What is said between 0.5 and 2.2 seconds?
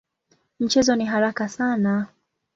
Mchezo ni haraka sana.